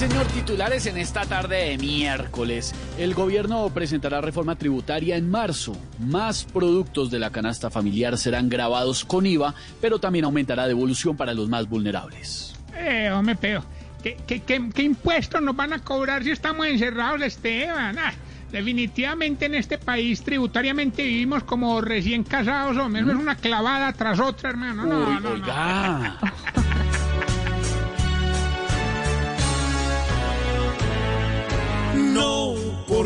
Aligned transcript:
Señor, 0.00 0.24
titulares 0.28 0.86
en 0.86 0.96
esta 0.96 1.26
tarde 1.26 1.56
de 1.68 1.76
miércoles. 1.76 2.74
El 2.96 3.12
gobierno 3.12 3.68
presentará 3.68 4.22
reforma 4.22 4.56
tributaria 4.56 5.14
en 5.18 5.30
marzo. 5.30 5.76
Más 5.98 6.44
productos 6.44 7.10
de 7.10 7.18
la 7.18 7.28
canasta 7.28 7.68
familiar 7.68 8.16
serán 8.16 8.48
grabados 8.48 9.04
con 9.04 9.26
IVA, 9.26 9.54
pero 9.78 9.98
también 9.98 10.24
aumentará 10.24 10.66
devolución 10.66 11.18
para 11.18 11.34
los 11.34 11.50
más 11.50 11.68
vulnerables. 11.68 12.54
Eh, 12.78 13.10
hombre, 13.10 13.36
pero 13.38 13.62
¿qué, 14.02 14.16
qué, 14.26 14.40
qué, 14.40 14.70
qué 14.74 14.82
impuestos 14.84 15.42
nos 15.42 15.54
van 15.54 15.74
a 15.74 15.80
cobrar 15.80 16.24
si 16.24 16.30
estamos 16.30 16.66
encerrados, 16.66 17.20
Esteban? 17.20 17.98
Ah, 17.98 18.14
definitivamente 18.50 19.44
en 19.44 19.54
este 19.54 19.76
país 19.76 20.22
tributariamente 20.22 21.02
vivimos 21.02 21.42
como 21.42 21.78
recién 21.82 22.24
casados, 22.24 22.74
hombre. 22.78 23.02
Eso 23.02 23.10
es 23.10 23.18
una 23.18 23.34
clavada 23.34 23.92
tras 23.92 24.18
otra, 24.18 24.48
hermano. 24.48 24.86
No, 24.86 25.10
Uy, 25.10 25.20
no. 25.20 25.36
No, 25.36 26.59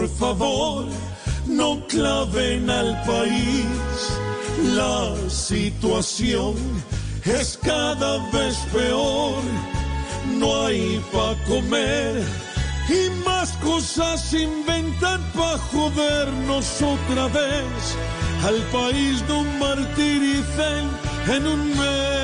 por 0.05 0.36
favor, 0.36 0.84
no 1.47 1.80
claven 1.86 2.69
al 2.69 3.02
país. 3.05 3.64
La 4.74 5.14
situación 5.30 6.55
es 7.24 7.58
cada 7.62 8.19
vez 8.30 8.56
peor. 8.72 9.42
No 10.38 10.66
hay 10.66 11.02
pa' 11.11 11.34
comer 11.46 12.22
y 12.88 13.11
más 13.24 13.52
cosas 13.62 14.33
inventan 14.34 15.22
pa' 15.33 15.58
jodernos 15.72 16.66
otra 16.83 17.28
vez. 17.28 17.96
Al 18.44 18.61
país 18.78 19.24
no 19.27 19.42
martiricen 19.58 20.83
en 21.34 21.46
un 21.46 21.68
mes. 21.78 22.23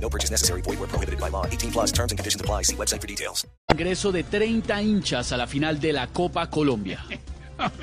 No 0.00 0.08
purchase 0.10 0.30
necessary. 0.30 0.62
Void 0.62 0.78
where 0.78 0.88
prohibited 0.88 1.18
by 1.20 1.28
law. 1.30 1.46
18 1.46 1.70
plus 1.72 1.92
terms 1.92 2.12
and 2.12 2.18
conditions 2.18 2.40
apply. 2.40 2.62
See 2.62 2.76
website 2.76 3.00
for 3.00 3.06
details. 3.08 3.46
ingreso 3.72 4.12
de 4.12 4.22
30 4.22 4.80
hinchas 4.82 5.32
a 5.32 5.36
la 5.36 5.46
final 5.46 5.78
de 5.80 5.92
la 5.92 6.06
Copa 6.06 6.48
Colombia. 6.48 7.00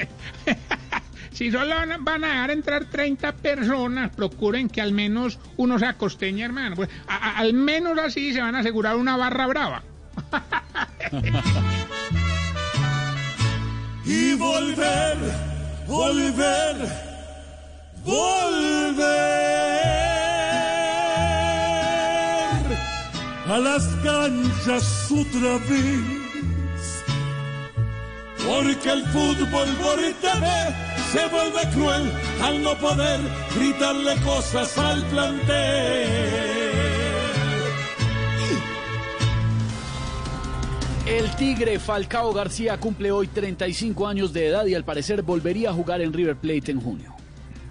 Si 1.33 1.49
solo 1.51 1.73
van 1.73 2.03
van 2.05 2.23
a 2.23 2.27
dejar 2.27 2.51
entrar 2.51 2.85
30 2.85 3.31
personas, 3.37 4.11
procuren 4.15 4.69
que 4.69 4.81
al 4.81 4.91
menos 4.91 5.39
uno 5.57 5.79
sea 5.79 5.93
costeña, 5.93 6.45
hermano. 6.45 6.75
Pues, 6.75 6.89
a- 7.07 7.15
a- 7.31 7.37
al 7.39 7.53
menos 7.53 7.97
así 7.97 8.33
se 8.33 8.39
van 8.41 8.53
a 8.55 8.59
asegurar 8.59 8.95
una 8.97 9.17
barra 9.17 9.47
brava. 9.47 9.81
y 14.05 14.35
volver, 14.35 15.17
volver, 15.87 16.75
volver 18.05 19.32
a 23.53 23.59
las 23.59 23.85
canchas 24.03 25.11
otra 25.11 25.59
vez. 25.69 27.03
Porque 28.43 28.89
el 28.89 29.03
fútbol 29.09 29.67
por 29.79 29.97
TV 30.21 30.47
se 31.11 31.27
vuelve 31.27 31.61
cruel 31.71 32.11
al 32.41 32.63
no 32.63 32.75
poder 32.79 33.19
gritarle 33.55 34.15
cosas 34.23 34.75
al 34.79 35.03
plantel. 35.03 36.07
El 41.05 41.35
Tigre 41.35 41.77
Falcao 41.77 42.33
García 42.33 42.79
cumple 42.79 43.11
hoy 43.11 43.27
35 43.27 44.07
años 44.07 44.33
de 44.33 44.47
edad 44.47 44.65
y 44.65 44.73
al 44.73 44.83
parecer 44.83 45.21
volvería 45.21 45.69
a 45.69 45.73
jugar 45.73 46.01
en 46.01 46.11
River 46.11 46.37
Plate 46.37 46.71
en 46.71 46.81
junio. 46.81 47.22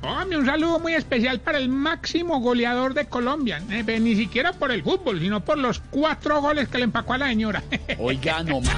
Hombre, 0.03 0.37
un 0.39 0.47
saludo 0.47 0.81
muy 0.81 0.95
especial 0.95 1.41
para 1.41 1.59
el 1.59 1.69
máximo 1.69 2.41
goleador 2.41 2.93
de 2.93 3.07
Colombia. 3.07 3.63
Eh, 3.71 3.83
pues, 3.85 4.01
ni 4.01 4.17
siquiera 4.17 4.53
por 4.53 4.73
el 4.73 4.83
fútbol, 4.83 5.21
sino 5.21 5.45
por 5.45 5.59
los 5.59 5.81
cuatro 5.91 6.41
goles 6.41 6.69
que 6.69 6.79
le 6.79 6.85
empacó 6.85 7.13
a 7.15 7.19
la 7.19 7.29
señora. 7.29 7.63
Oiga, 7.99 8.43
no 8.43 8.61
más. 8.61 8.75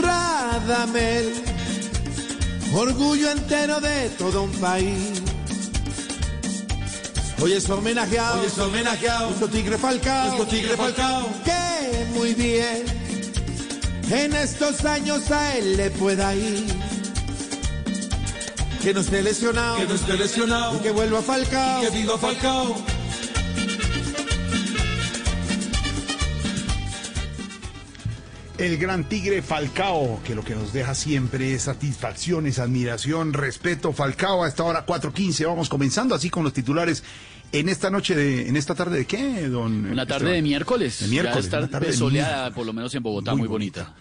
Radamel, 0.00 1.34
orgullo 2.74 3.30
entero 3.30 3.80
de 3.80 4.08
todo 4.18 4.44
un 4.44 4.52
país. 4.52 5.22
Hoy 7.42 7.52
es 7.52 7.68
homenajeado, 7.68 8.40
Hoy 8.40 8.46
es 8.46 8.58
homenajeado. 8.58 9.26
nuestro 9.26 9.48
Tigre 9.48 9.76
Falcao, 9.76 10.26
Nuestro 10.28 10.46
Tigre 10.46 10.76
Falcao. 10.76 11.28
que 11.44 12.06
muy 12.18 12.34
bien 12.34 12.84
en 14.10 14.34
estos 14.34 14.84
años 14.84 15.30
a 15.30 15.56
él 15.56 15.76
le 15.76 15.90
pueda 15.90 16.34
ir. 16.34 16.64
Que 18.82 18.92
no 18.92 19.00
esté 19.00 19.22
lesionado, 19.22 19.76
Que 19.76 19.86
no 19.86 19.94
esté 19.94 20.16
lesionado. 20.16 20.76
y 20.76 20.80
que 20.80 20.90
vuelva 20.90 21.22
Falcao. 21.22 21.80
Que 21.82 21.90
viva 21.90 22.18
Falcao. 22.18 22.76
El 28.58 28.76
gran 28.76 29.08
tigre 29.08 29.42
Falcao, 29.42 30.20
que 30.24 30.34
lo 30.34 30.44
que 30.44 30.54
nos 30.54 30.72
deja 30.72 30.94
siempre 30.94 31.54
es 31.54 31.62
satisfacciones, 31.62 32.58
admiración, 32.58 33.32
respeto. 33.32 33.92
Falcao 33.92 34.44
a 34.44 34.48
esta 34.48 34.62
hora 34.62 34.86
4.15. 34.86 35.46
Vamos 35.46 35.68
comenzando 35.68 36.14
así 36.14 36.30
con 36.30 36.44
los 36.44 36.52
titulares 36.52 37.02
en 37.50 37.68
esta 37.68 37.90
noche 37.90 38.14
de, 38.14 38.48
en 38.48 38.56
esta 38.56 38.74
tarde 38.74 38.98
de 38.98 39.04
qué, 39.06 39.48
don? 39.48 39.86
Una 39.86 40.06
tarde 40.06 40.26
Esteban? 40.26 40.34
de 40.34 40.42
miércoles. 40.42 41.00
De 41.00 41.08
miércoles, 41.08 41.50
Ya 41.50 41.56
una 41.58 41.64
está 41.66 41.70
tarde 41.78 41.86
de 41.88 41.96
soleada, 41.96 42.50
por 42.52 42.64
lo 42.66 42.72
menos 42.72 42.94
en 42.94 43.02
Bogotá, 43.02 43.34
muy, 43.34 43.48
bonita. 43.48 43.80
bonita. 43.84 44.00